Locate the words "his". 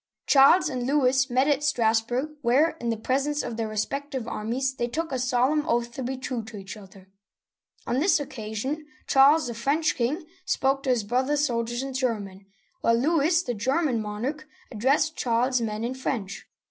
10.89-11.03